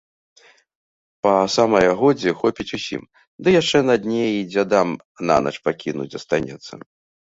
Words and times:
Па 1.27 1.33
самае 1.57 1.83
годзе 2.01 2.29
хопіць 2.41 2.67
усім, 2.79 3.01
ды 3.41 3.55
яшчэ 3.61 3.77
на 3.93 4.01
дне 4.09 4.21
й 4.35 4.43
дзядам 4.51 4.99
нанач 5.33 5.55
пакінуць 5.71 6.13
застанецца. 6.21 6.87